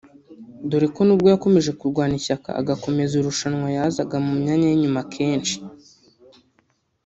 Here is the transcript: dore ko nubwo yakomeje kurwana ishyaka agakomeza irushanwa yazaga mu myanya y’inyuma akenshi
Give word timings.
dore 0.69 0.87
ko 0.95 1.01
nubwo 1.05 1.27
yakomeje 1.33 1.71
kurwana 1.79 2.13
ishyaka 2.19 2.49
agakomeza 2.61 3.13
irushanwa 3.15 3.67
yazaga 3.77 4.15
mu 4.25 4.33
myanya 4.41 4.67
y’inyuma 4.69 4.99
akenshi 5.05 5.55